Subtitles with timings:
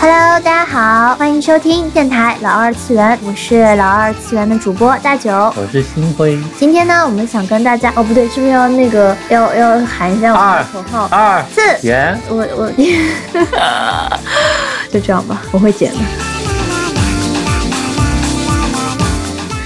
[0.00, 5.30] Hello，大家好，欢迎收听电台老二次元，我是老二次元的主播大九。
[5.56, 6.38] 我是星辉。
[6.58, 11.08] 今天呢，我们想跟大家，哦不对，是不是要那个要要喊一下我们的口号？
[11.10, 12.70] 二四元，我我，
[14.92, 15.98] 就这样吧，我会剪的。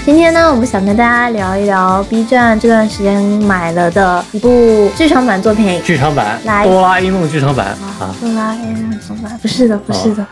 [0.05, 5.81] 今天呢，我们想跟大家聊一聊 B 站这段时间买了的一部剧场版作品。
[5.81, 7.73] 剧场版来《哆啦 A 梦》剧场版
[8.19, 9.39] 哆啦 A 梦剧场版？
[9.41, 10.27] 不是的，不是的，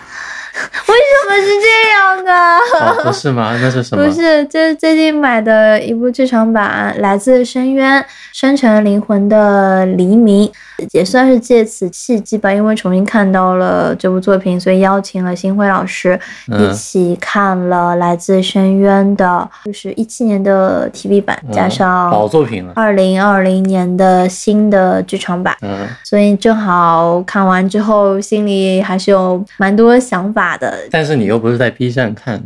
[0.88, 2.34] 为什么是这样的？
[2.82, 3.58] 哦，不是吗？
[3.62, 4.06] 那是什么？
[4.06, 10.52] 不是，这是最近买的一部剧场版，来自深渊，生成灵魂的黎明，
[10.92, 22.74] 也算是借此契机吧，因为重新看到了这部作品，所以邀请了新辉老师一嗯起看了来自深渊的，就是一七年的 TV 版，加嗯上老作品了。
[22.76, 25.56] 二零二零年的新的剧场版。
[25.62, 30.78] 嗯，所以正好看完之后，心里还是有蛮多想法的。
[30.90, 32.42] 但是你又不是在 B 站看，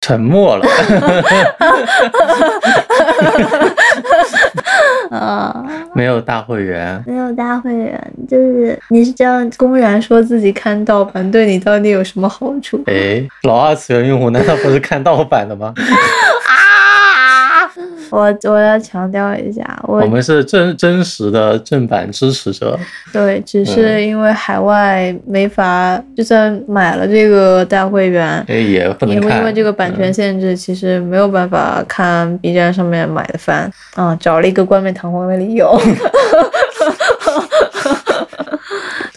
[0.00, 0.66] 沉默了。
[5.10, 5.64] 啊，
[5.94, 12.82] 没有大会员，没有大会员，就是你是这样公然说自己看盗版，对你到底有什么好处？
[12.86, 15.72] 哎，老二次元用户难道不是看盗版的吗？
[18.16, 18.36] 啊！
[18.42, 22.78] 我我要强调一下，我我们是真真实的正版支持者。
[23.12, 28.44] 对只是因为海外没法，就算买了这个大会员。
[28.48, 35.78] 哎，也不能因为看，因为这个版权嗯限制，其实没有办法看 B 站上面买的番啊，找了一个冠冕堂皇的理由。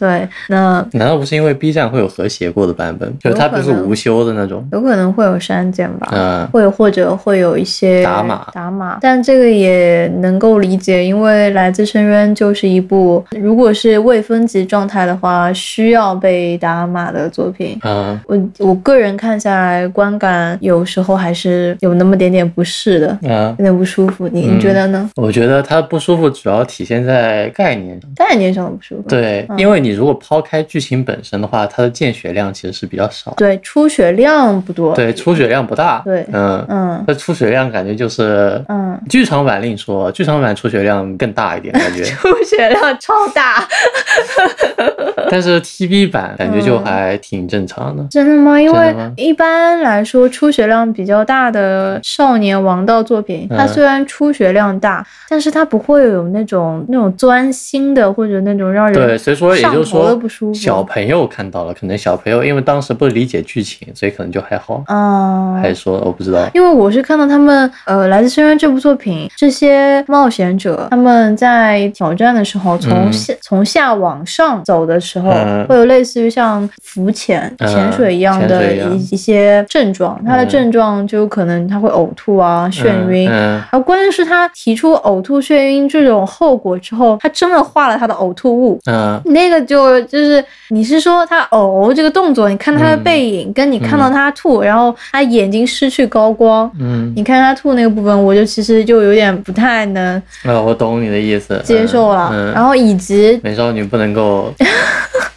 [0.02, 3.13] 对，那难道不是因为 B 站会有和谐过的版本？
[3.19, 4.67] 就是它不是无修的那种？
[4.71, 17.77] 有可能会有删减吧，嗯会或者会有一些打码打码，但这个也能够理解，因为《来自深渊》就是一部如果是未分级状态的话，需要被打码的作品。
[17.83, 24.28] 嗯，我我个人看下来，观感有时候还是有那么点点不适的，嗯，有点不舒服。
[24.29, 25.07] 你嗯你觉得呢？
[25.18, 28.09] 我觉得它不舒服主要体现在概念上。
[28.16, 29.03] 概念上的不舒服。
[29.07, 33.34] 对，嗯因为你如果抛开剧情本身的话，它的见血量其实是比较少。
[33.38, 34.96] 对，出血量不多。
[34.96, 36.02] 对，出血量不大。
[36.06, 43.68] 对嗯，嗯这出血量感觉就是，嗯，剧场版另说，剧场版出血量更大一点感觉， 出血量超大。
[45.30, 48.03] 但是 TV 版感觉就还挺正常的。
[48.12, 48.59] 真的吗？
[48.59, 64.84] 因为一般来说，出血量比较大的少年王道作品，它嗯虽然出血量大，但是它不会有那种那种钻心的或者那种让人对，所以说也就说不舒服，小朋友看到了，可能小朋友因为当时不理解剧情，所以可能就还好。
[64.88, 66.40] 嗯，还是说我不知道。
[66.53, 73.14] 因为我是看到他们，呃，《来自深渊》这部作品，这些冒险者他们在挑战的时候，从嗯。
[73.14, 75.66] 下、从下往上走的时候，嗯。
[75.68, 77.68] 会有类似于像浮潜、嗯。
[77.68, 80.19] 潜水一样的水一一一些症状。
[80.25, 83.30] 他的嗯症状就有可能他会呕吐啊、眩晕。
[83.30, 89.19] 然后关键是他提出呕吐、眩晕这种后果之后，他真的画了他的呕吐物，嗯。
[89.25, 102.29] 那个就就是你是说他呕这个动作，你看他的背影，跟你看到他吐，然后他眼睛失去高光，嗯，你看他吐那个部分，我就其实就有点不太能啊，我懂你的意思，接受了。
[102.33, 104.53] 嗯，然后以及美少女不能够，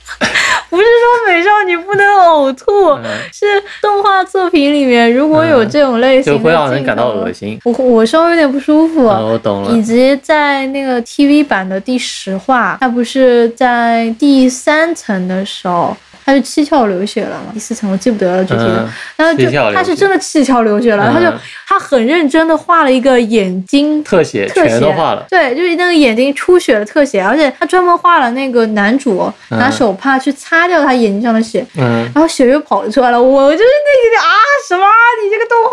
[1.27, 3.47] 美少女不能呕吐，嗯是
[3.81, 7.59] 动画作品里面如果有这种类型的就会让人镜感到头恶心。
[7.65, 9.07] 我我稍微有点不舒服。
[9.09, 9.85] 嗯，我懂以。
[9.85, 17.51] 及在那个 TV 版的第十话，它不是在第三层的时候，它是七窍流血了嘛？
[17.53, 34.33] 第四层我记不得了具体的嗯，然后就他是真的七窍流血了，他就嗯他很认真的画了一个眼睛特写特写全都画了，对，就是那个眼睛出血的特写，而且他专门画了那个男主嗯拿手帕去擦掉他眼睛上的血，嗯，然后血又跑出来了，我就是那个啊
[34.69, 34.93] 什么啊
[35.23, 35.71] 你这个动画，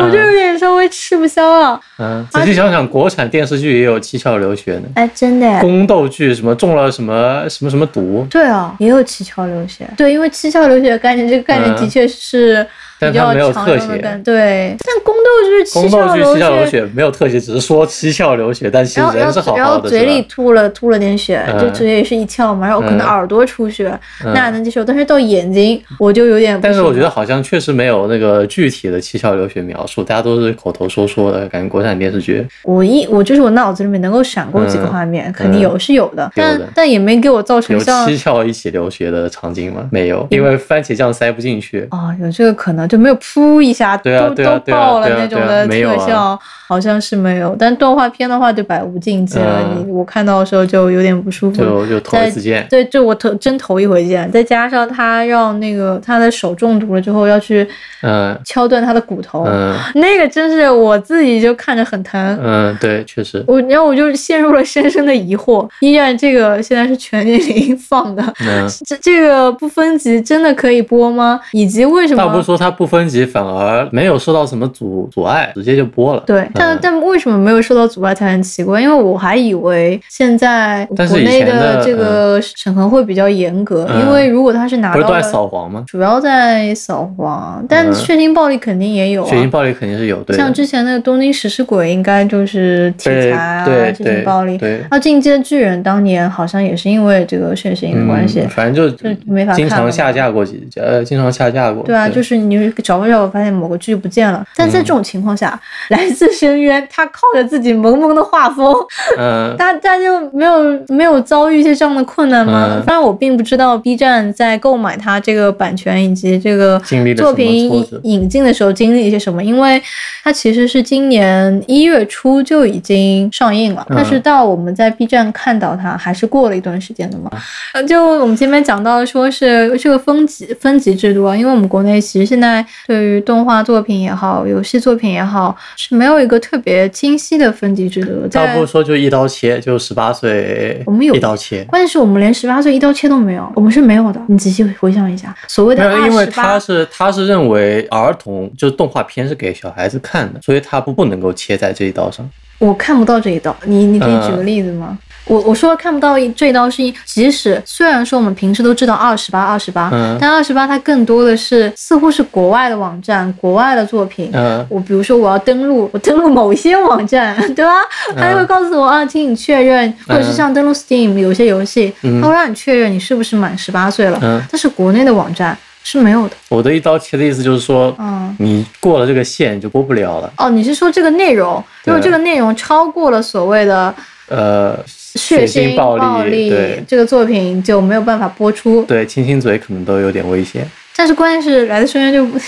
[0.00, 1.80] 我就有点稍微吃不消了。
[1.98, 5.60] 嗯，仔细想想，国产电视剧也有七窍流血呢，哎，真的哎。
[5.60, 9.88] 宫斗剧什么中了什么什么什么毒，对啊，也有七窍流血。
[9.96, 12.70] 对，因为七窍流血的概念，这个概念嗯的确是比
[13.00, 13.86] 但它没有特写。
[14.22, 20.20] 对，但宫斗剧七宫斗剧窍流七窍流血没有特写，只是说七窍流血，但其实人是好好的，后嘴里？
[20.28, 23.88] 吐了吐了点血，嗯就嘴也是一窍嘛，然后可能嗯耳朵出血，
[24.24, 24.84] 嗯那还能接受。
[24.84, 26.58] 但是到眼睛，我就有点。
[26.60, 32.46] 但是我觉得好像确实没有那个具体的七窍流血描述，大家都是口头说说的，感觉国产电视剧。
[32.62, 39.88] 我一我就是我脑子里面能够闪过几个画面，肯定有是有的，但但也没给我造成有像七窍一起流血的场景吗？
[39.90, 41.86] 没有，因为番茄酱塞不进去。
[41.90, 47.56] 哦有这个可能，就没有噗一下都啊啊都爆了那种的特效，好像是没有。
[47.58, 51.62] 但动画片的话就百无禁忌了，嗯你我看到的时候就有点不舒服。
[51.62, 57.66] 就就头一次见，对，就我头真头一回见，再加上他让那个他的手中毒了之后要去
[58.02, 62.38] 嗯敲断他的骨头，嗯那个真是我自己就看着很疼。
[62.42, 68.68] 嗯，对，确实，我然后我就陷入了深深的疑惑，医院这个现在是全年龄放的，嗯。
[68.86, 71.38] 这这个不分级真的可以播吗？
[71.52, 72.22] 以及为什么？
[72.22, 76.22] 倒不是说它不分级，反而没有受到什么阻阻碍，直接就播了。
[76.26, 78.80] 对，但、嗯但为什么没有受到阻碍才很奇怪？
[78.80, 85.84] 因为我还以为现在国内的这个审核会比较严格，嗯因为如果他是拿不是都在扫黄吗？
[85.86, 89.28] 主要在扫黄，但嗯血腥暴力肯定也有啊。
[89.28, 90.24] 血腥暴力肯定是有。
[90.32, 94.56] 像之前那个东京食尸鬼，应该就是题材啊，对血腥暴力。
[94.56, 101.82] 对，啊，进击的巨人当年好像也是因为这个血腥的关系，嗯，反正就就没法看经常下架过几，呃，经常下架过。
[101.82, 104.44] 对啊，就是你找不着，发现某个剧不见了。
[104.56, 105.58] 但嗯在这种情况下，
[105.88, 108.74] 来自深渊》他靠着自己萌萌的画风，
[109.18, 109.56] 嗯。
[109.56, 112.68] 大大家就没有没有遭遇一些这样的困难吗？
[112.70, 112.82] 嗯。
[112.86, 116.80] 当然，我并不知道 B 站在购买他这个版权以及这个
[117.16, 119.82] 作品引进的时候经历一些什么，因为
[120.22, 123.96] 它其实是今年一月初就已经上映了，嗯。
[123.96, 127.30] 但是到我们在 B 站看到它还是过了一段时间的嘛。
[127.74, 132.49] 呃，就我们前面讲到说是这个分级分级制度啊，因为我们国内其实现在
[132.86, 138.28] 对于动画作品也好，游戏作品也好，是没有一个特别清晰的分级制度的。
[138.28, 144.20] 倒不是说就一刀切，就十八岁我们有一刀切，关键是我们连十八岁一刀切都没有，我们是没有的。
[144.28, 152.28] 你仔细回想一下，所谓的没有，因为他是他是认为儿童就是动画片是给小孩子看的，所以他不不能够切在这一刀上。
[152.58, 153.56] 我看不到这一刀。
[153.64, 154.98] 你你可以举嗯个例子吗？
[155.26, 164.30] 我我说看不到这一刀是因，即使虽然说我们平时都知道二十八二十八，嗯但二十八它更多的是似乎是国外的网站、国外的作品。
[164.32, 167.72] 嗯我比如说我要登录，我登录某些网站，对吧？
[168.16, 174.18] 它就会告诉我啊，请你确认，或者是像登录 Steam 有些游戏，嗯它会让你确认你是不是满十八岁了。
[174.22, 176.34] 嗯，但是国内的网站是没有的。
[176.48, 180.32] 我的一刀切的意思就是说，嗯，你过了这个线就播不了了。
[180.38, 183.94] 哦，你是说这个内容，对就是这个内容超过了所谓的
[184.28, 184.78] 呃，
[185.14, 188.82] 血腥暴力，对这个作品就没有办法播出。
[188.84, 190.68] 对，亲亲嘴可能都有点危险，
[191.00, 192.38] 但是关键是《来自深渊》就不，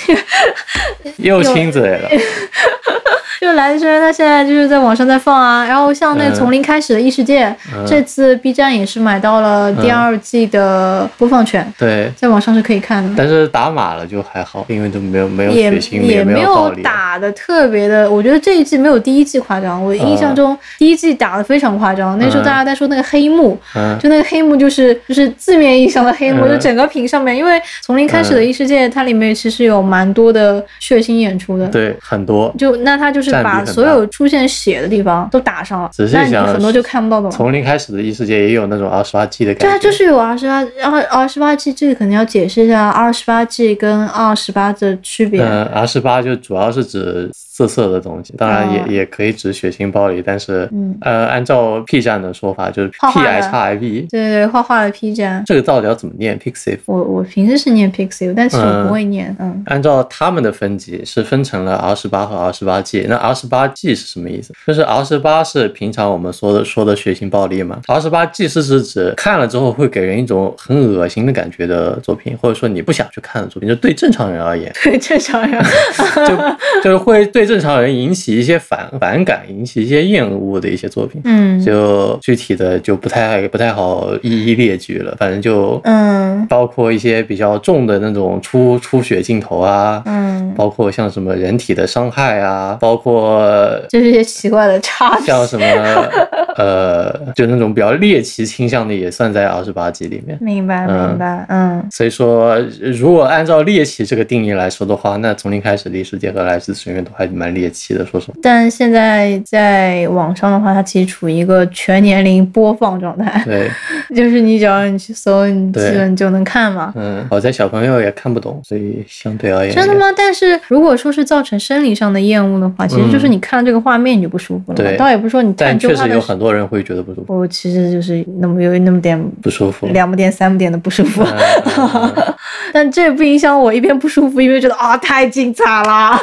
[1.17, 2.07] 又亲嘴了。
[3.41, 5.65] 就《来自深渊》他现在就是在网上在放啊。
[5.65, 13.11] 然后像那从零开始的异世界，嗯这次 B 站也是买到了第二季的播放权，对，在网上是可以看的。
[13.17, 16.71] 但是打码了就还好，因为都没有没有也血腥，也没有。
[16.85, 19.83] 打的特别的，我觉得这一季没有第一季夸张。
[19.83, 31.67] 我印象中第一季打的非常夸张，那时候嗯大家在说那个黑幕，嗯就那个黑幕就是就是字面意义上的黑幕，嗯就整个屏上面，因为从零开始的异世界，它里面其实有蛮多的血腥演出的。
[31.69, 32.53] 对，很多。
[32.59, 37.31] 就那它就是把所有出现血的地方都打上了，那你仔细想很多就看不到的了。
[37.31, 39.67] 从零开始的异世界也有那种二十八 G 的感觉。
[39.67, 45.43] 对啊，就是有二十八二二十八 G，这个肯定要解释一下二十八 G 跟二十八的区别。
[45.43, 47.31] 嗯，R 十八就主要是指
[47.63, 50.97] 色色的东西，当然也、哦也可以指血腥暴力，但是、嗯。
[51.01, 56.79] 呃，按照 P 站的说法就是 P I 叉 I V，对对对，画画的 P 站，这个到底要怎么念？Pixiv？
[56.87, 58.87] 我我平时是念 Pixiv，但是我嗯。
[58.87, 59.63] 不会念，嗯。
[59.67, 63.07] 按照他们的分级是分成了 R 十八和 R 十八 G。
[63.09, 64.53] 那 R 十八 G 是什么意思？
[64.67, 75.63] 就是 R 十八是平常我们说的说的血腥暴力嘛，R 十八 G 是是指看了之后会给人一种很恶心的感觉的作品，或者说你不想去看的作品，就对正常人而言，对正常人，
[76.27, 81.21] 就就是会对正常人引起一些反反感，引起一些厌恶的一些作品。
[81.25, 93.47] 嗯就具体的就不太不太好一一列举了，反正就嗯包括一些比较重的那种出出血镜头啊，嗯，包括像什么人体的伤害啊，包括
[93.91, 95.27] 就是一些奇怪的差别。
[95.27, 95.67] 像什么
[96.57, 100.39] 呃，就那种比较猎奇倾向的也算在二十八集里面。
[100.41, 108.35] 明白嗯明白，嗯所以说，如果按照猎奇这个定义来说的话，那从零开始，历史结合来自深渊都还蛮猎奇的，说实话。
[108.43, 113.71] 但现在在网上的话，它其实处于一个全年龄播放状态，对，
[114.15, 116.93] 就是你只要你去搜，你基本就能看嘛。
[116.97, 119.95] 嗯，好在小朋友也看不懂，所以相对而言，真的？
[119.95, 120.07] 吗？
[120.17, 124.91] 但是如果说是造成生理上的厌恶的话，其实就是你看了这个画面你就不舒服了嘛。
[124.91, 129.87] 对倒也不是说你但确实有很多人会觉得不舒服，我其实就是那么有那么点不舒服。
[129.89, 131.25] 两不点三不点的不舒服。
[132.73, 136.19] 但这也不影响我一边不舒服一边觉得啊太精彩了，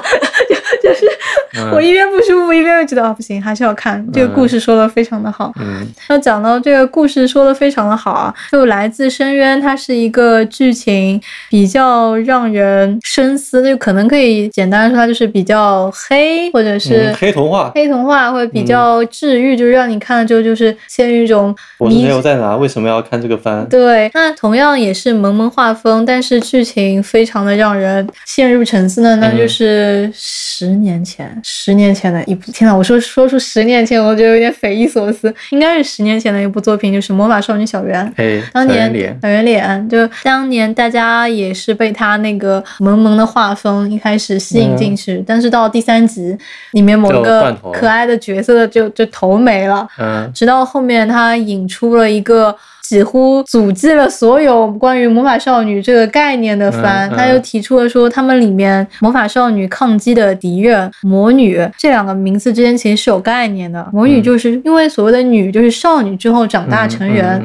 [0.90, 1.06] 就是
[1.74, 5.52] 我一边不舒服，一边又觉得啊不行，还是要看这个故事说的非常的好。
[5.60, 23.68] 嗯要讲到这个故事说的非常的好啊，就来自深渊，它是一个剧情比较让人深思，就可能可以简单说它就是比较黑，或者是嗯黑童话，黑童话，会比较治愈，就是让你看了之后就是陷入一种我是迷没有在哪，为什么要看这个番？
[23.70, 29.16] 对，那同样也是萌萌画风，但是剧情非常的让人陷入沉思的。
[29.18, 32.52] 那嗯就是十年前，十年前的一部。
[32.52, 35.34] 天呐，我说说出十年前，我觉得有点匪夷所思。
[35.52, 38.06] 应该是十年前的一部作品，就是《魔法少女小圆》。
[38.18, 38.92] 哎，当年
[39.22, 46.38] 小圆脸，就当年大家也是被他那个萌萌的画风一开始吸引进去，但是到第三集
[46.72, 49.88] 里面某就个可爱的角色就就头没了。
[49.98, 52.56] 嗯直到后面他引出了一个
[52.90, 57.16] 几乎阻击了所有关于魔法少女这个概念的番，嗯嗯。
[57.16, 63.88] 他又提出了说他们里面魔法少女抗击的敌人魔女这两个名字之间其实是有概念的。
[63.94, 67.40] 魔女就是因为所谓的女就是少女之后长大成人，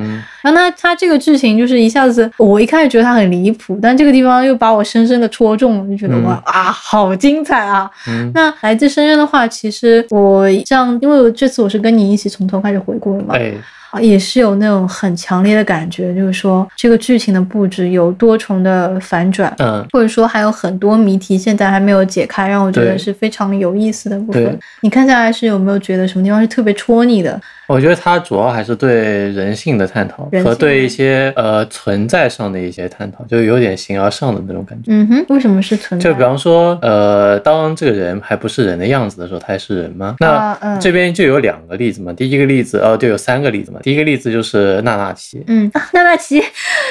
[0.45, 7.91] 然后他他这个剧情就是一下子，我一开始觉得他很离谱，但这个地方又把我深深的戳中了，就觉得嗯哇啊，好精彩啊！
[8.07, 13.55] 嗯那来自深渊的话，其实我这样，因为我这次我是跟你一起从头开始回顾的嘛，哎，
[13.91, 19.55] 啊，也是有那种很强烈的感觉，就是说这个剧情的布置有多重的反转。
[19.59, 24.59] 嗯，或者说还有很多谜题现在还没有解开，让我觉得是非常有意思的部分。
[24.83, 27.41] 你看下来是有没有觉得什么地方是特别戳你的？
[27.67, 34.91] 我觉得它主要还是对人性的探讨和对一些呃存在上的一些探讨，就有点形而上的那种感觉。
[34.91, 36.05] 嗯哼，为什么是存在？
[36.05, 40.17] 就比方说，呃，当这个人还不是人的样子的时候，他还是人吗？
[40.21, 42.13] 那这边就有两个例子嘛。
[42.13, 43.81] 第一个例子，哦，就有三个例子嘛。
[43.83, 46.43] 第一个例子就是娜娜奇，嗯，啊娜娜奇，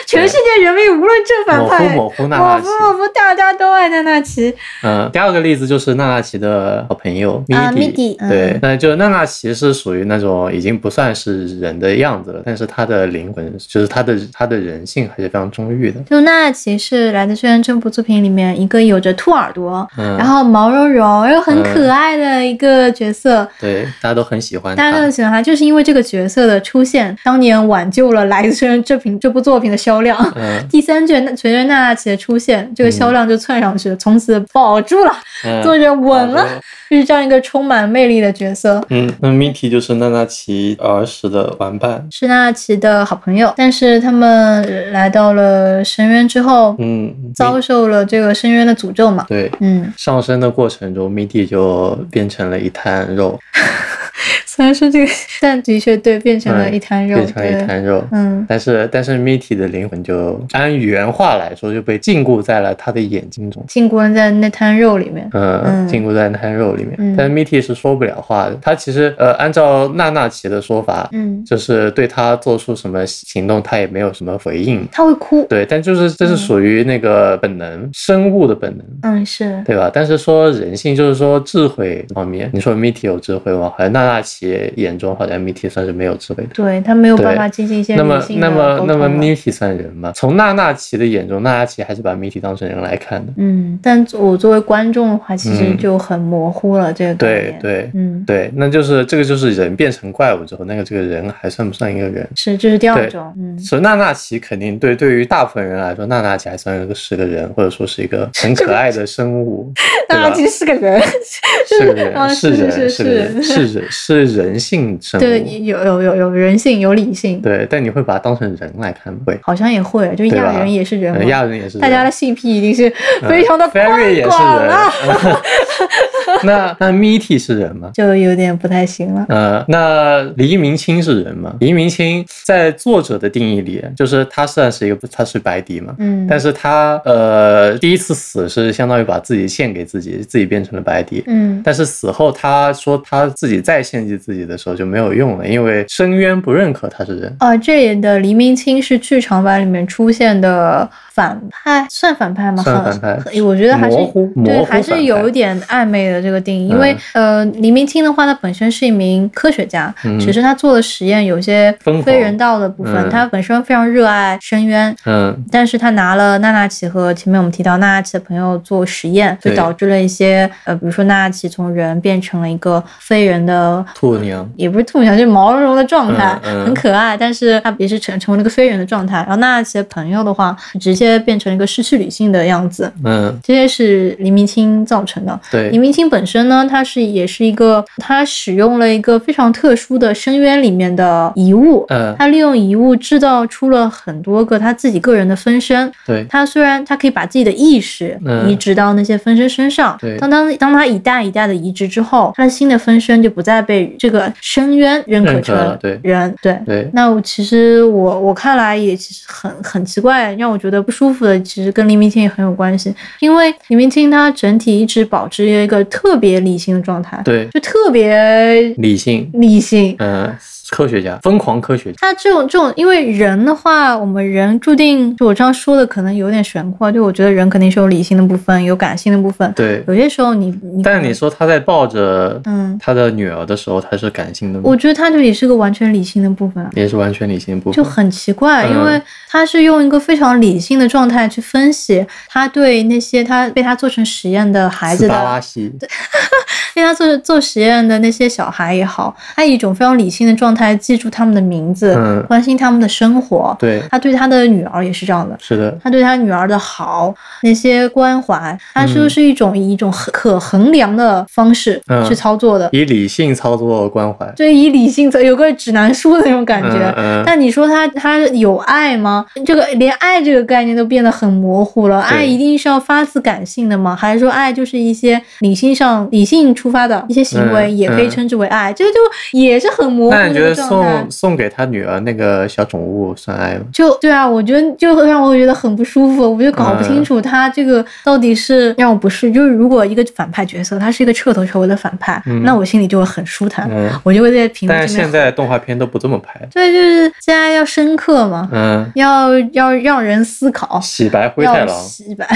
[0.08, 2.68] 全世界人民无论正反模糊派，模糊娜模娜奇。
[2.68, 4.54] 糊模糊，大家都爱娜娜奇。
[4.84, 16.00] 嗯，第二个例子就是娜娜奇的好朋友啊 Midi，Midi，嗯对，那就娜娜奇是属于那种已经不算是人的样子了，但是她的灵魂，就是她的她的人性还是非常忠裕的。
[16.02, 23.48] 就娜娜奇是来自《轩辕》这部作品里面一个有着兔耳朵，嗯，然后毛茸茸又很可爱的一个角色。
[23.60, 30.18] 对，大家都很喜欢大家都很喜欢她，就是因为这个角色的出现，当年挽救了《来自轩辕》这品这部作品的销量。
[30.36, 35.12] 嗯 第三卷全员娜娜奇的出现，这个销量就窜上去了，从此保住了，
[35.46, 36.48] 嗯，坐着稳了，
[36.90, 38.84] 就是这样一个充满魅力的角色。
[38.90, 42.08] 嗯，那 Minty 就是娜娜奇儿时的玩伴。
[42.12, 49.26] 是娜娜奇的好朋友，但是他们来到了深渊之后，嗯，遭受了这个深渊的诅咒嘛。
[49.28, 49.52] 对。
[49.60, 53.40] 嗯，上升的过程中，Minty 就变成了一滩肉，
[54.56, 58.04] 虽然说这个， 但的确对变成了一滩肉，变成了一，滩肉。
[58.12, 65.28] 嗯，但是但是 Minty 的灵魂就按原话来说就被禁锢在了他的眼睛中，禁锢在那滩肉里面。
[65.34, 66.94] 嗯，嗯禁锢在那滩肉里面。
[67.00, 74.88] 嗯但是 Minty 是说不了话的，他其实呃按照娜娜奇的说法，嗯，就是对他做出什么行动，他也没有什么回应。
[74.92, 75.46] 他会哭。
[75.50, 78.86] 对，但就是这是属于那个本能，生物的本能。
[79.02, 79.62] 嗯，是。
[79.66, 79.90] 对吧？
[79.92, 83.72] 但是说人性，就是说智慧方面，你说 Mitty 有智慧吗？
[83.76, 84.43] 好像娜娜奇
[84.76, 86.50] 眼中好像 Mitty 算是没有智慧的。
[86.54, 90.12] 对他没有办法进行一些那么那么，那么沟通了 Mitty 算人吗？
[90.16, 93.32] 从娜娜奇的眼中，娜娜奇还是把 Mitty 当成人来看的。
[93.38, 97.16] 嗯，但我作为观众的话，其实嗯就很模糊了这个。
[97.16, 102.28] 对对嗯，对，那就是这个就是人变成怪物之后，那个这个人还算不算一个人？
[102.36, 103.34] 是，这是第二种。
[103.38, 109.72] 嗯，所以娜娜奇肯定对对于大部分人来说，娜娜奇还算是个是个人，或者说是一个很可爱的生物，
[110.10, 111.02] 娜娜奇是个人，
[111.68, 113.90] 是个人，啊是人，是人是人，是人，
[114.34, 115.24] 是人性生物。
[115.24, 119.20] 对，有有有有人性，有理性，对，但你会把它当成人来看吗？
[119.26, 121.28] 会，好像也会，就亚人也是人。
[121.28, 121.82] 亚人也是人。
[121.82, 122.92] 大家的性癖一定是
[123.30, 123.86] 非常的宽
[124.24, 125.36] 广啊，人。
[126.48, 127.92] 那那 Mitty 是人吗？
[127.94, 129.26] 就有点不太行了。
[129.30, 131.56] 呃，那黎明清是人吗？
[131.60, 141.24] 黎明清在作者的定义里，就是他算是一个，他是白迪嘛，嗯，但是他呃第一次死是相当于把自己献给自己，自己变成了白迪。
[141.28, 147.36] 嗯但是死后，他说他自己再献祭自己的时候就没有用了，因为深渊不认可他是人。
[147.40, 152.64] 啊，这里的黎明清是剧场版里面出现的反派，算反派吗？
[152.64, 153.98] 很算反派我觉得还是
[154.44, 156.68] 对，还是有一点暧昧的这个定义。
[156.70, 162.96] 因为呃，黎明清的话，他本身是一名科学家，嗯只是他做的实验有些非人道的部分。
[162.96, 174.50] 嗯他本身非常热爱深渊，嗯，但是他拿了娜娜奇和前面我们提到娜娜奇的朋友做实验，就导致了一些呃，比如说娜娜奇从人变成了一个非人的兔娘。
[174.56, 179.18] 也不是兔娘，就是毛茸茸的状态，很可爱，但是他也是成成为了个非人的状态。
[179.18, 185.40] 然后娜娜奇的朋友的话，直接些变成一个失去理性的样子，嗯，这些是黎明清造成的。
[185.52, 195.92] 黎对，明清本身呢，他是也是一个，他使用了一个非常特殊的深渊里面的遗物，嗯，他利用遗物制造出了很多个他自己个人的分身。
[196.06, 206.54] 对，他虽然他可以把自己的意识嗯移植到那些分身身上，对当当当他一代一代的移植之后，他的新的分身就不再被这个深渊认可成了对人，对。
[206.66, 219.96] 对，那我其实我我看来也其实很很奇怪，让我觉得不舒服的，其实跟黎明清也很有关系，因为黎明清他整体一直保持一个特别理性的状态，对，就特别理性，理性。
[219.98, 220.32] 嗯，
[220.74, 229.52] 科学家，疯狂科学家，他这种这种，因为人的话，我们人注定，就我这样说的可能有点玄幻，就我觉得人肯定是有理性的部分，有感性的部分。
[229.56, 229.84] 对。
[229.88, 234.64] 有些时候你你，但是你说他在抱着嗯，他的女儿的时候，他是感性的吗？
[234.66, 236.72] 我觉得他这里是个完全理性的部分啊。
[236.74, 245.72] 也是完全理性的部分，就很奇怪，嗯因为他是用一个非常理性的状态去分析他对那些他被他做成实验的孩子的，西，
[246.74, 253.58] 被他做做实验的那些小孩也好，他以一种非常理性的状态记住他们的名字，嗯关心他们的生活。
[253.60, 267.24] 对，他对他的女儿也是这样的，是的，他对他女儿的好，那些关怀，他是是一种以一种可衡量的方式嗯去操作的，以理性操作关怀，对以理性的有个指南书的那种感觉。
[267.26, 269.26] 但你说他他有爱吗？
[269.46, 272.02] 这个连爱这个概念都变得很模糊了。
[272.02, 273.96] 爱一定是要发自感性的吗？
[273.96, 278.72] 还是说爱就是一些理性上理性出发的一些行为，嗯也可以嗯称之为爱？
[278.74, 278.98] 这个就
[279.38, 280.84] 也是很模糊的那你觉得送。
[281.10, 283.62] 送给他女儿那个小宠物算爱吗？
[283.72, 289.32] 就对啊，我觉得就让我觉得很不舒服，我就搞不清嗯楚他这个到底是让我不适。
[289.32, 300.80] 就是如果一个反派角色他是一个彻头彻尾的反派，嗯那我心里就会很舒坦，嗯，我就会在屏幕但是现在动画片都不这么拍，对，就是现在要深刻嘛，嗯，要要让人思考。
[300.82, 302.28] 洗白灰太狼，洗白，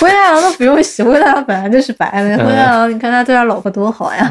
[0.00, 2.36] 灰太狼都不用洗，灰太狼本来就是白的。
[2.36, 4.28] 嗯灰太狼，你看他对他老婆多好呀！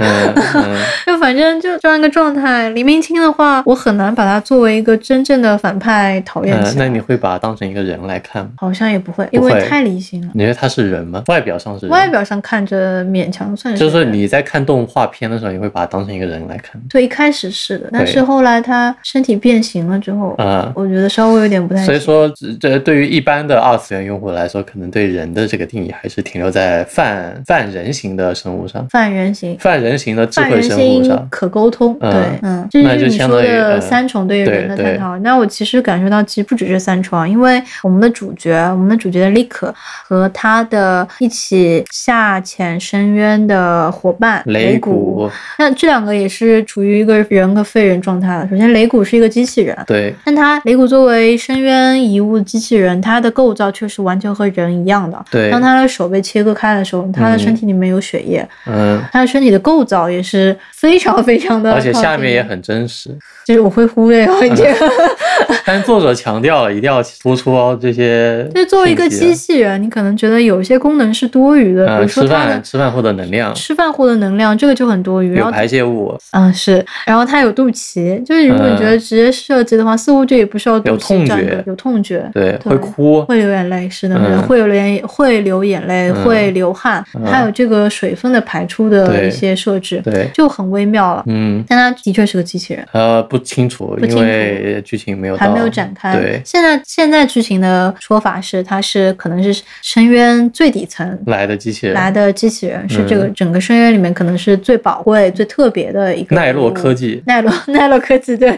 [1.05, 2.69] 就反正就这样一个状态。
[2.75, 6.85] 黎明清的话，我很难把他作为一个真正的反派讨厌嗯起来。
[6.85, 8.51] 那你会把他当成一个人来看吗？
[8.57, 10.27] 好像也不会，因为太理性了。
[10.33, 11.23] 你觉得他是人吗？
[11.27, 21.85] 外表上是人，外表上看着勉强算是，就是说你在看动画片的时候，你会把他当成一个人来看，对一开始是的，但是后来他身体变形了之后，啊、我觉得稍微有点不太行。
[21.85, 29.57] 所以说，这这对于一般的二次元用户来说，可能对人的这个定义还是停留在泛泛人形的生物上，泛人形。
[29.59, 31.25] 泛人形的智慧生物上。
[31.31, 35.17] 可沟通，嗯对，嗯，这就是你说的嗯三重对于人的探讨。
[35.19, 39.73] 那我其实感受到，其实不止这三重啊，因为我们的主角，我们的主角的利克
[40.03, 48.47] 和他的一起下潜深渊的伙伴雷古古，那这两个也是处于一个人和废人状态的。
[48.49, 55.23] 首先，雷古是一个机器人，对，但他雷古作为深渊遗物机器人，它的构造却是完全和人一样的。
[55.31, 63.09] 对当他的手被切割开的时候，他的身体里面有血液，嗯，他的身体的构造也是非常非常的，而且下面也，很真实。
[63.45, 64.75] 就是我会忽略掉一点。
[65.65, 68.47] 但是作者强调了，一定要突出哦这些。
[68.53, 75.29] 就作为一个机器人，你可能觉得有一些功能是多余的，比呃，如说吃饭吃饭获得能量，吃饭获得能量，这个就很多余。
[75.33, 91.23] 然有后排泄物，嗯是，然后它有肚脐，就是如果你觉得直接设计的话，似乎这也不需要肚有痛觉有痛觉，对，对会哭，会流眼泪，是的，会流眼会流眼泪，嗯会流汗，嗯还有这个水分的排出的一些设置，对，就很微妙了。
[91.27, 92.87] 嗯，但它的确是个机器人。
[92.91, 96.15] 呃，不清楚，因为剧情没有还没有展开。
[96.15, 108.57] 对，现在现在剧情的说法是，它是可能是深渊最底层来的机器人，来的机器人，是嗯这个整个深渊里面可能是最宝贵、最特别的一个奈落科技，奈落 奈落科技对，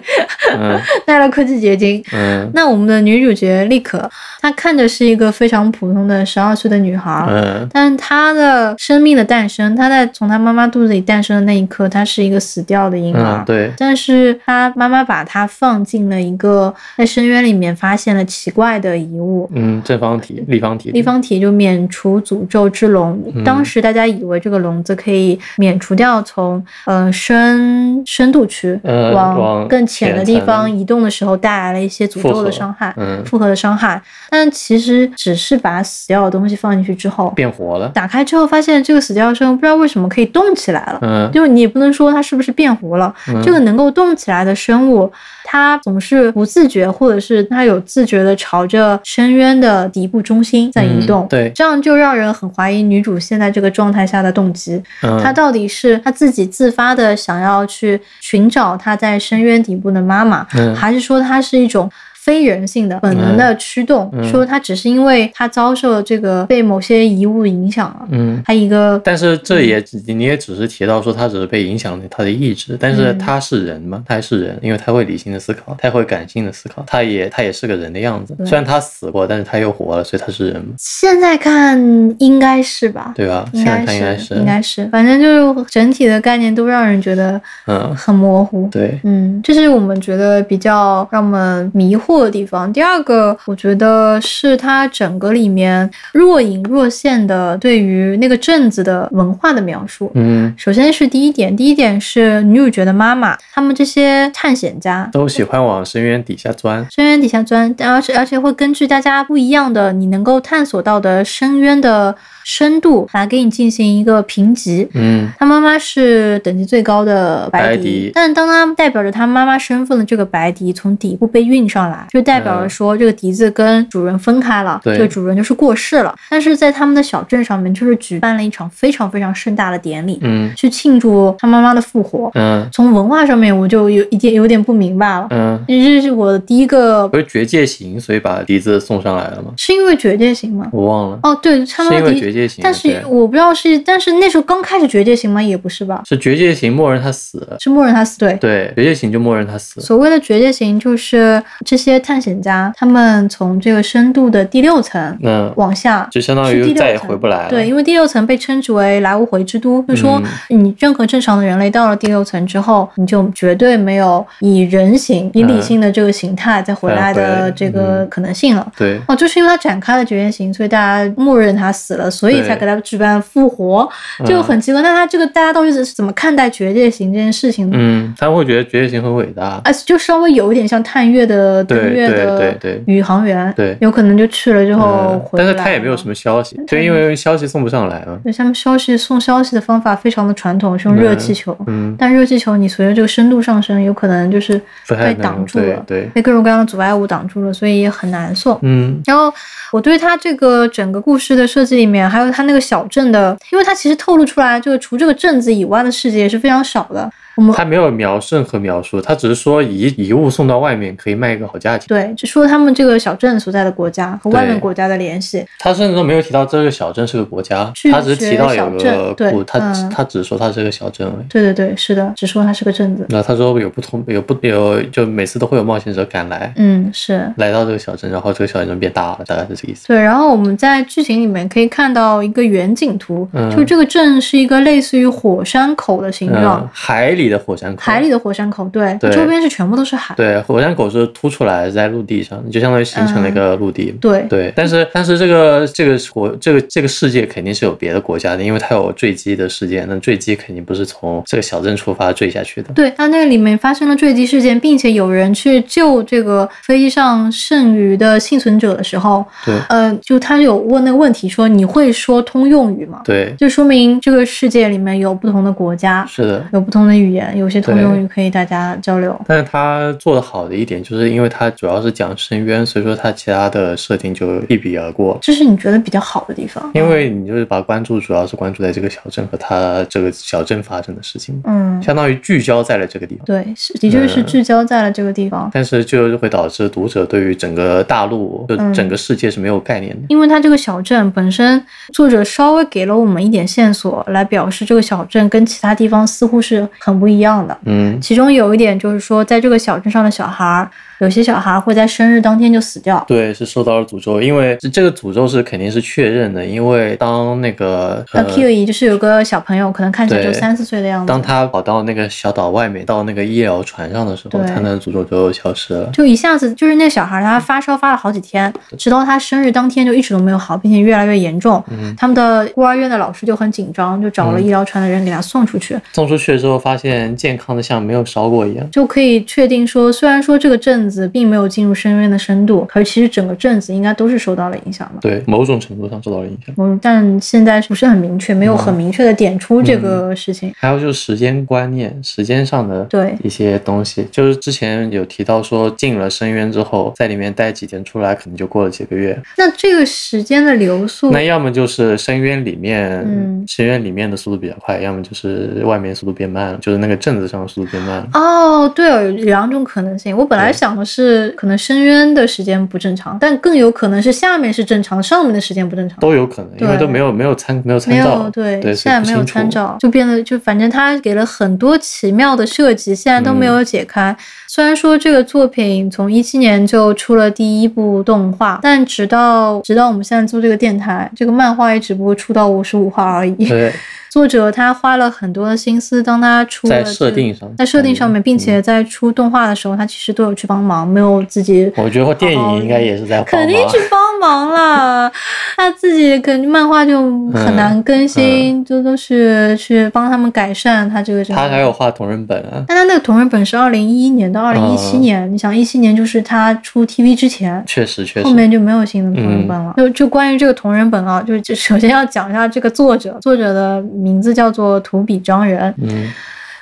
[0.55, 2.03] 嗯 奈落科技结晶。
[2.13, 4.09] 嗯那我们的女主角丽可，
[4.41, 13.45] 她看着是一个非常普通的十二岁的女孩，嗯但她的生命的诞生，她在从她妈妈肚子里诞生的那一刻，她是一个死掉的婴儿嗯，。
[13.45, 23.21] 对，但是他妈妈把他放进了一个在深渊里面发现了奇怪的遗物，嗯，正方体、立方体，立方体就免除诅咒之龙。
[23.35, 23.43] 嗯。
[23.43, 33.23] 当时大家以为这个笼子可以免除掉从呃深深度区呃往往更浅的地方移动的时候带来了一些诅咒的伤害，嗯。
[33.25, 34.01] 复合的伤害。
[34.29, 40.99] 但其实只是把死掉的东西放进去之后，变活了，打开之后发现这个死掉的生物不知道为什么可以动起来了。
[41.01, 41.31] 嗯。
[41.31, 43.41] 就你也不能说它是不是变活了，嗯。
[43.43, 45.11] 这个能够动起来的生物，
[45.43, 51.25] 它总是不自觉，或者是它有自觉的朝着深渊的底部中心在移动。
[51.25, 54.81] 嗯对这样就让人很怀疑女主现在这个状态下的动机。
[55.03, 61.91] 嗯，她到底是她自己自发的想要去寻找她在深渊底部的妈妈，嗯还是说她是一种
[62.27, 68.43] 非人性的本能的驱动，嗯说他只是因为他遭受了这个被某些遗物影响了，嗯。
[68.45, 74.03] 他一个但是这也只你也只是提到说他只是被影响了他的意志，但是嗯他是人吗？
[74.05, 78.35] 他还是人，因为他会理性的思考，他会感性的思考，他也他也是个人的样子。
[78.45, 81.79] 虽然他死过，但是他又活了，所以他是人嘛，现在看
[82.19, 83.13] 应该是吧？
[83.15, 83.47] 对吧？
[83.53, 88.67] 应现在该是，看应该是，应该是，反正就是整体的概念都让人觉得嗯，很模糊。
[88.71, 92.71] 对，嗯，这是我们觉得比较让我们迷惑的地方。
[92.71, 100.11] 第二个，我觉得是它整个里面若隐若现的对于那个镇子的文化的描述。
[100.15, 106.85] 嗯，首先是第一点，第一点是女主角的妈妈，他们这些探险家都喜欢往深渊底下钻。
[106.91, 114.87] 深渊底下钻，而且而且会根据大家不一样的你能够探索到的深渊的深度来给你进行一个评级。
[114.93, 126.15] 嗯他妈妈是等级最高的白白狄但当他代表着他妈妈身份的这个白迪从底部被运上来，就代表着说这个笛子跟主人分开了，对这个主人就是过世了。
[126.29, 132.31] 但是在他们的小镇上面，就是举办了一场非常非常盛大的典礼，嗯去庆祝他妈妈的复活。
[132.35, 135.27] 嗯从文化上面，我就有一点有点不明白了。
[135.31, 139.51] 嗯，这是我的第一个，不是绝界行，所以把笛子送上来了吗？
[139.57, 140.67] 是因为绝界行吗？
[140.71, 145.41] 我忘了，哦，对，他是因为绝界行，但是我不知道是，但是那时候刚开始绝界行吗？
[145.41, 146.03] 也不是吧？
[146.05, 147.47] 是绝界行，默认他死。
[147.59, 148.33] 是默认他死对。
[148.35, 149.79] 对，绝界行就默认他死。
[149.81, 157.49] 所谓的绝界行，就是这些探险家，他们从这个深度的第六层嗯往下，就相当于再也回不来了。
[157.49, 168.71] 对，因为第六层被称之为来无回之都，就说嗯你任何正常的人类到了第六层之后，你就绝对没有以人形、以理性的这个形态再回来的这个嗯可能性了。
[168.77, 173.87] 对哦，就是因为他展开了绝缘型，所以大家默认他死了，所以才给他举办复活，
[174.25, 174.81] 就嗯很奇怪。
[174.81, 177.77] 那他这个大家到底是怎么看待绝界型这件事情呢？
[177.79, 179.61] 嗯，他会觉得绝界型很伟大。
[179.63, 188.19] 而且就稍微有一点像探月的对月的对对宇航员，对有可能就去了之后嗯回但是他也没有什么消息，就因为消息送不上来了。
[188.23, 191.57] 对，他们消息送消息的方法非常的传统，是用热气球。
[191.67, 198.57] 嗯，但热气球你随着这个深度上升，有可能就是被挡住了，对对，被各种各样的阻碍物挡住了，所以也很难送。
[198.61, 199.33] 嗯然后
[199.71, 207.09] 我对他这个整个故事的设计里面，还有他那个小镇的，因为他其实透露出来，就是除这个镇子以外的世界也是非常少的。
[207.37, 211.87] 我们他没有描任何描述，他只是说遗遗物送到外面可以卖一个好价钱。
[211.87, 215.45] 对，就说他们这个小镇所在的国家和外面国家的联系。
[215.59, 221.07] 他甚至都没有提到这个小镇是个国家，他只是提到有个故，他嗯他只说他是个小镇。
[221.29, 223.05] 对对对，是的，只说它是个镇子。
[223.09, 227.31] 那他说有不同有不有，就每次都会有冒险者赶来，嗯，是。
[227.37, 229.87] 来到这个小镇，然后这个小镇变大了，大概是这个意思。
[229.87, 240.13] 对，然后我们在剧情里面可以看到一个远景图，嗯就这个镇是一个类似于火山口的形状，嗯，海里的火山口，海里的火山口，对，对周边是全部都是海。
[240.15, 243.95] 对火山口是凸出来在陆地上，就相当于形成了一个陆地。
[244.01, 252.73] 对对，但是但是这个这个国这个这个世界肯定是有别的国家的，因为它有坠机的事件，那坠机肯定不是从这个小镇出发坠下去的。
[252.73, 266.45] 对，它那个里面发生了坠机事件，并且有人去救这个飞机上剩余的幸存者的时候，对呃，就他有问那个问题说：“你会说通用语吗？”对，就说明这个世界里面有不同的国家，是的。
[266.51, 269.19] 有不同的语言，有些通对用语可以大家交流。
[269.27, 275.17] 但是它做的好的一点，就是因为它主要是讲深渊，所以说它其他的设定就一笔而过。
[275.21, 276.71] 这是你觉得比较好的地方。
[276.73, 283.25] 因为你就是把关注主要是关注在这个小镇和它这个小镇发生的事情，嗯，相当于聚焦在了这个地方。
[283.25, 285.49] 对，是的确是嗯聚焦在了这个地方。
[285.53, 290.01] 但是就会导致读者对于整个大陆、就嗯整个世界是没有概念的。
[290.09, 297.57] 因为它这个小镇本身，作者稍微给了我们一点线索，来表示这个小镇跟其他地方似乎是很不一样的。
[297.65, 303.03] 嗯，其中有一点就是说，在这个小镇上的小孩儿，有些小孩会在生日当天就死掉。
[303.07, 315.89] 对，是受到了诅咒，因为这这个诅咒是肯定是确认的，因为当那个那呃 Q 一就是有个小朋友，可能看起来就三四岁的样子，当他跑到那个小岛外面，到那个医疗船上的时候，对他的诅咒就消失了。
[315.93, 321.63] 就一下子就是那小孩他发烧发了好几天，直到他生日当天就一直都没有好，并且越来越严重。
[321.69, 325.77] 嗯他们的孤儿院的老师就很紧张，就找了医疗船的人给他送出去。
[325.93, 328.71] 送出去之后，发现健康的像没有烧过一样。
[328.71, 335.01] 就可以确定说，虽然说这个镇子并没有进入深渊的深度，可是其实整个镇子应该都是受到了影响的。
[335.01, 336.55] 对，某种程度上受到了影响。
[336.57, 340.53] 嗯，但现在不是很明确，没有很明确的点出这个事情。
[340.55, 349.21] 还有就是时间观念，时间上的对一些东西，就是之前有提到说进了深渊之后，在里面待几天出来，可能就过了几个月。
[349.37, 358.07] 那这个时间的流速，那要么就是深渊里面，嗯深渊里面的速度比较快，要么就是外面速度变慢了，就是那个镇子上的速度变慢了。
[358.13, 360.15] 哦，对哦，有两种可能性。
[360.15, 365.99] 我本来想的是可能深渊的时间不正常，但更有可能是下面是正常，上面的时间不正常。
[365.99, 369.77] 都有可能，因为都没有没有参没有参没照有，对，对，现在没有参照。
[369.79, 374.15] 就变得就反正他给了很多奇妙的设计，现在都没有解开。
[374.47, 383.45] 虽然说这个作品从一七年就出了第一部动画，但直到直到我们现在做这个电台，这个漫画也只不过出到五十五话而已。
[383.45, 383.71] 对，
[384.09, 395.11] 作者他花了很多的心思，当他出了在设定上，在设定上面，嗯并且在出动画的时候，他其实都有去帮忙，没有自己我觉得电影应该也是在帮肯定忙去帮忙了，
[395.57, 397.01] 他自己肯定漫画就
[397.31, 401.23] 很难更新，就、都是去帮他们改善他这个。
[401.25, 407.61] 他还有画同人本啊，但他那个同人本是二零一一年到二零一七年，你想一七年就是他出 TV 之前。
[407.67, 408.37] 确实确实后。
[408.37, 409.73] 面就没有新的同人本了。
[409.75, 415.73] 嗯就就关于这个同人本啊，就就首先要讲一下这个作者，作者的名字叫做土比章人。
[415.81, 416.07] 嗯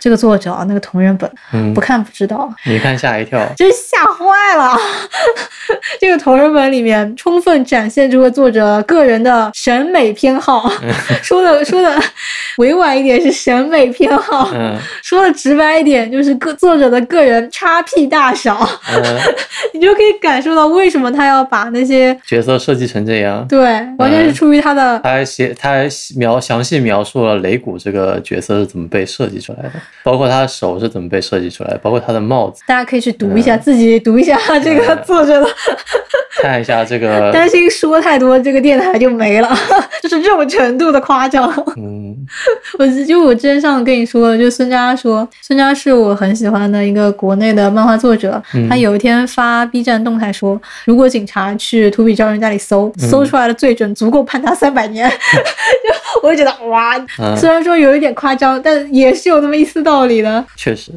[0.06, 3.44] 这个作者啊，那个同人本嗯不，看不知道，你看吓一跳。
[3.58, 4.78] 真吓坏了！
[6.00, 10.72] 这个同人本里面充分展现出了作者个人的审美偏好，
[11.24, 12.00] 说的说的
[12.60, 18.56] 委婉一点是审美偏好，嗯说的直白一点就是个作者的个人叉屁大小，
[18.94, 19.04] 嗯，
[19.74, 23.44] 你就可以感受到为什么他要把那些角色设计成这样。
[23.48, 23.63] 对，
[23.98, 25.00] 完全是出于他的。
[25.00, 29.72] 他还写，他还描详细描述了雷古这个角色是怎么被设计出来的，
[30.03, 32.62] 包括他的手是怎么被设计出来的，包括他的帽子。
[32.67, 35.47] 大家可以去读一下，自己读一下这个作者的。
[36.41, 39.49] 看一下这个， 担心说太多，这个电台就没了，
[40.03, 41.49] 就是这种程度的夸张。
[41.77, 42.05] 嗯
[42.79, 48.41] 我就我之前上次跟你说，就孙佳说，孙佳是我很喜欢的一个国内的漫画作者。
[48.53, 60.43] 嗯他有一天发 B 站动态说，如果警察去土比昭人家里搜，嗯搜出来的罪证足够判他三百年， 就我就觉得哇，嗯，虽然说有一点夸张，但也是有那么一丝道理的。
[60.55, 60.91] 确实，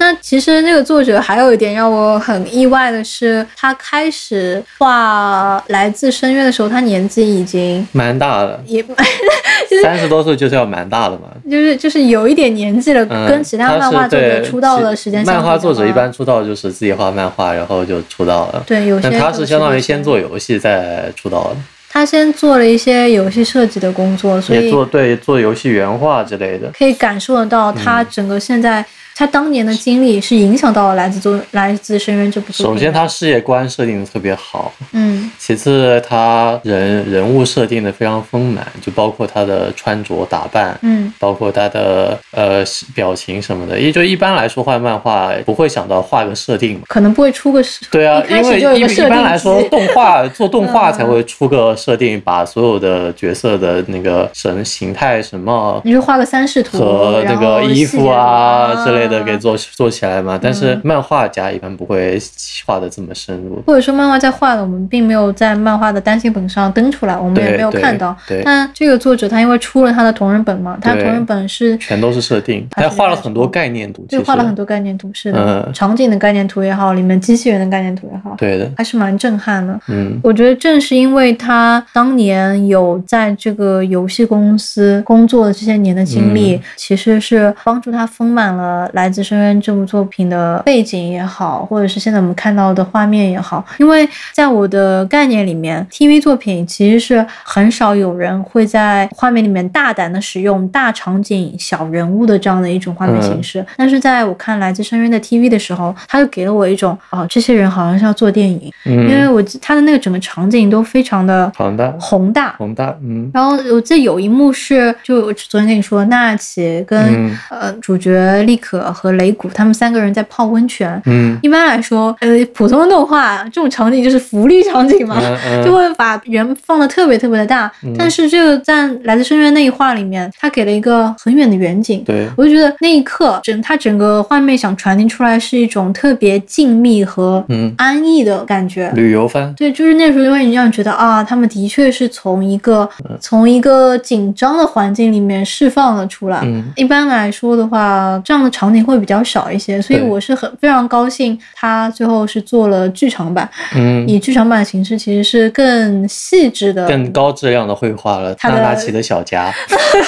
[0.00, 8.82] 那其实那个作者还有一点让我很意外的是，他开始画《来自深渊》的时候，他年纪已经蛮大了，也
[9.82, 11.24] 三十多岁就是要蛮大的嘛。
[11.50, 18.64] 就是就是有一点年纪了，嗯，跟其他漫画作者出道的时间漫画作者一般出道就是自己画漫画，然后就出道了。
[18.66, 21.56] 对有些他是相当于先做游戏再出道的，
[21.90, 26.70] 他先做了一些游戏设计的工作，所也以做对做游戏原画之类的。
[26.76, 28.84] 可以感受得到他整个现在、
[29.20, 32.74] 他当年的经历是影响到了《来自作来自深渊》这部作品。
[32.74, 43.78] 首先，他世界观设定的特别好，嗯其次他人人物设定的非常丰满，就包括他的穿着打扮，嗯包括他的呃表情什么的。
[43.78, 46.86] 也就一般来说画漫画不会想到画个设定嘛。
[46.88, 60.38] 可能不会出个视对啊因为就一一般来说，动画做动画嗯才会出个设定，把所有的角色的那个神形态、什么你就画个三视图和那个衣服细节图啊之类的给做做起来嘛。
[60.40, 62.18] 但是嗯漫画家一般不会
[62.64, 63.62] 画的这么深入。
[63.66, 68.16] 或者说漫画在画的，我们并没有在漫画的单行本上登出来，我们也没有看到。
[68.28, 79.78] 对但这个作者他因为出了他的同人本嘛，他同人本是全都是设定，他画了很多概念图，其对画了很多概念图，是的，嗯场景的概念图也好，里面机器人的概念图也好，对的，还是蛮震撼的。
[79.88, 93.64] 嗯我觉得正是因为他当年有在这个游戏公司工作的这些年的经历，嗯其实是帮助他丰满了《来自深渊》这部作品的背景也好，或者是现在我们看到的画面也好。
[93.78, 103.64] 因为在我的概念里面，TV 作品其实是很少有人会在画面里面大胆的使用大场景、小人物的这样的一种画面形式。
[103.78, 108.70] 但是在我看《来自深渊》的 TV 的时候，他就给了我一种哦，这些人好像是要做电影。
[108.84, 112.54] 因为嗯，我记他的那个整个场景都非常的好的，宏大。
[112.58, 121.00] 宏大，嗯然后我记得有一幕是，就我昨天跟你说，纳奇跟、嗯呃主角利可和雷古他们三个人在泡温泉。
[121.06, 127.70] 嗯一般来说，呃，普通的动画这种场景就是福利场景嘛，嗯嗯， 就会把人放的特别特别的大。
[127.98, 132.02] 但是这个在《来自深渊》那一画里面，他给了一个很远的远景。
[132.04, 138.90] 对，我就觉得那一刻，整他整个画面想传递出来是一种特别静谧和嗯，安逸的感觉。
[138.94, 146.40] 旅游番，对，就是那时候会让你觉得啊，他们的确是从一个嗯从一个紧张的环境里面释放了出来。
[146.44, 159.52] 嗯一般来说的话，这样的场景会比较少一些，所以我是很非常高兴，他最后是做了剧场版，嗯，以剧场版的形式其实是更细致的，更高质量的绘画了纳纳奇的小家，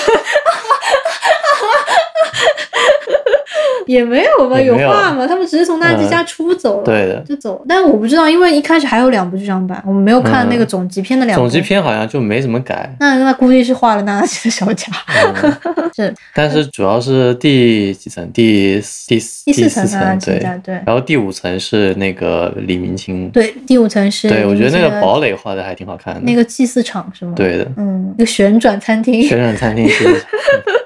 [3.93, 5.27] 也没有吧，有画吗？
[5.27, 7.63] 他们只是从纳吉家出走了，对的就走。
[7.69, 11.43] 但我不知道，因为一开始还有两部剧场版，我们没有看那个总集篇的两部。
[11.43, 14.87] 总集篇好像就没怎么改，那那估计是画了纳吉的小家，
[15.35, 15.53] 嗯
[15.95, 18.23] 是但是主要是第几层？
[18.33, 20.39] 第第四第四四层对。
[20.39, 26.21] 家，对然后第五层是那个李明清，对，第五层是对我觉得那个堡垒画的还挺好看的。
[26.23, 30.05] 那个祭祀场是吗？，对的，嗯，那个旋转餐厅，旋转餐厅是，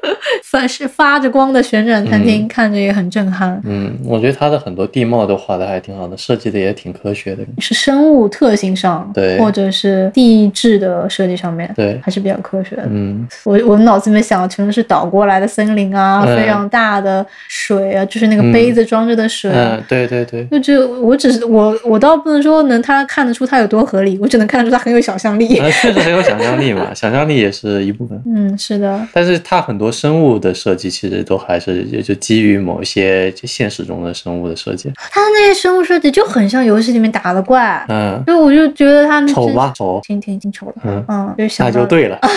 [0.48, 3.61] 发是发着光的旋转餐厅，看着也很震撼。
[3.64, 7.42] 嗯，我觉得它的很多地貌都画的还挺好的，设计的也挺科学的。
[7.59, 12.85] 是生物特性上，对或者是地质的设计上面，对还是比较科学的。
[12.88, 19.76] 嗯，我我脑子里面想的全都是倒过来的森林啊，嗯非常大的水啊，就是那个杯子装着的水啊。
[19.76, 25.59] 嗯，对对对，就就我只是我我倒不能说能他看得出它有多合理，我只能看得出它很有想象力。
[25.59, 28.22] 呃，确实很有想象力嘛，想象力也是一部分。
[28.32, 34.90] 嗯，是的，但是它很多生物的设计其实都还是也就基于某些就现实中的生物的设计。
[34.96, 39.72] 它的那些生物设计就很像游戏里面打的怪，嗯，所以我就觉得它丑吧？
[39.76, 40.74] 丑，挺挺挺丑的。
[40.85, 42.18] 嗯，嗯，就想那就对了。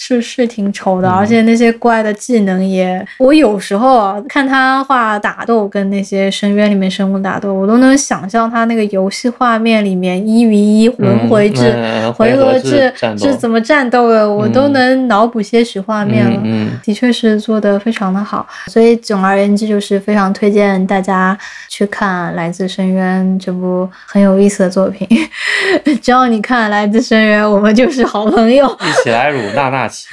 [0.00, 16.40] 是是挺丑的，嗯而且那些怪的技能也，我有时候啊看他画打斗跟那些深渊里面生物打斗，我都能想象他那个游戏画面里面一 v 一轮回制、嗯回合合制是怎么战斗的，我都能脑补些许画面了。
[16.82, 21.36] 的确是做的非常的好，所以总而言之就是非常推荐大家
[21.68, 25.06] 去看《来自深渊》这部很有意思的作品。
[26.00, 28.66] 只要你看《来自深渊》，我们就是好朋友。
[28.80, 30.06] 一起来辱娜娜奇。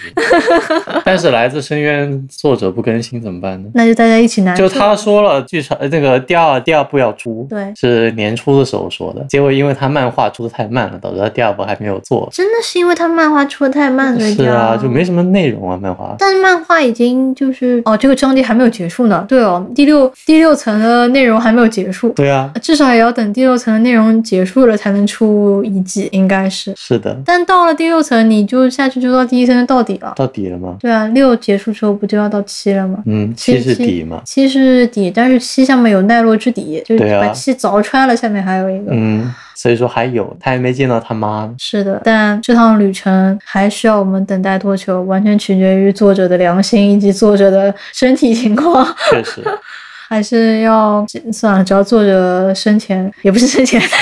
[1.06, 3.70] 但是来自深渊作者不更新怎么办呢？
[3.74, 4.56] 那就大家一起拿。
[4.56, 12.28] 就他说了，剧场呃那个第二第二部要出，对是年初的时候说的，结果因为他漫画出的太慢了，导致他第二部还没有做。
[12.32, 16.16] 真的是因为他漫画出的太慢，所以是啊，就没什么内容啊，漫画。
[16.18, 19.26] 但是漫画已经就是哦，这个章节还没有结束呢。
[19.28, 26.74] 对哦，第六第六层的内容还没有结束，对啊，至少也要等第六层的内容结束了才能出一季，应该是。
[26.76, 30.14] 是的，但到了第六层，你就下去就到第一层的到底了。
[30.16, 30.78] 到底了吗？
[30.80, 33.00] 对啊，六结束之后不就要到七了吗？
[33.06, 34.22] 嗯，七是底嘛。
[34.26, 38.92] 七是底，但是七下面有奈落之底，就是把七凿穿了，下面还有一个。
[38.92, 41.56] 嗯，所以说还有，他还没见到他妈呢。
[41.58, 48.86] 是的，但这趟旅程还需要我们等待多久，完全取决于作者的良心以及作者的身体情况。
[49.10, 49.44] 确实，
[50.08, 54.00] 还是要算了，只要作者生前也不是生前，就是就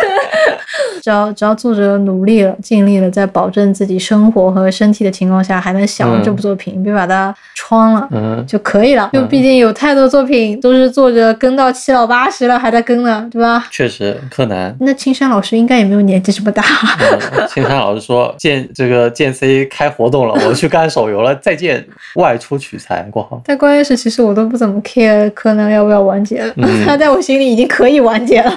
[0.00, 0.06] 是
[1.02, 8.08] 只要只要作者努力了、尽力了，在保证自己生活和身体的情况下，还能想嗯这部作品，别把它穿了。
[8.10, 13.66] 嗯，就可以了，就毕竟有太多作品都是作者跟到七老八十了还在跟呢，对吧？
[13.70, 14.74] 确实，柯南。
[14.80, 16.62] 那青山老师应该也没有年纪这么大，
[17.00, 21.84] 嗯青山老师说剑这个剑 C 开活动了，我去干手游了，再见，
[22.16, 23.40] 外出取材，括号。
[23.44, 28.52] 但关键是，其实我都不怎么 care 柯南要不要完结了，嗯 他在我心里已经可以完结了。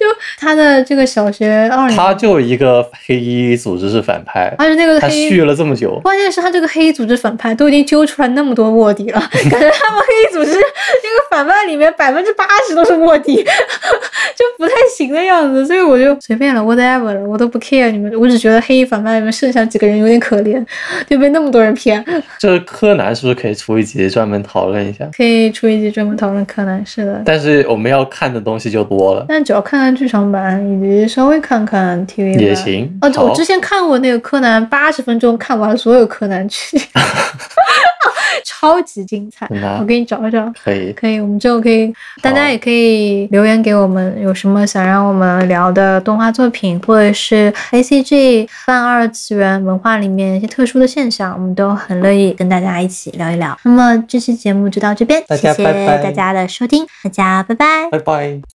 [0.00, 0.06] 就
[0.40, 10.64] 他的这个小学二年，他就一个黑衣组织是反派，而且那个他续了这么久，关键是他这个黑衣组织反派都已经揪出来那么多卧底了， 感觉他们黑衣组织这个
[11.30, 13.36] 反派里面百分之八十都是卧底，
[14.34, 20.64] 就不太行的样子，所以我就随便了，whatever 了，我都不 care 你们，我只觉得黑衣反派里面剩下几个人有点可怜，
[21.06, 22.02] 就被那么多人骗。
[22.38, 25.06] 这柯南是不是可以出一集专门讨论一下？
[25.14, 27.22] 可以出一集专门讨论柯南，是的。
[27.24, 32.98] 但是我们要看的东西就多了，但主要看看剧场版，以及稍微看看 TV 版也行。
[33.02, 36.80] 哦，好我之前看过那个柯南，八十分钟看完所有柯南剧，
[38.46, 39.48] 超级精彩。
[39.80, 40.52] 我给你找一找。
[40.62, 53.58] 可以，可以，我们之后可以，大家也可以留言给我们，有什么想让我们聊的动画作品，或者是 A C G 泛二次元文化里面一些特殊的现象，我们都很乐意跟大家一起聊一聊。
[53.64, 55.64] 那么这期节目就到这边，谢谢
[56.00, 57.88] 大家的收听，大家拜拜。
[57.90, 58.40] 拜拜。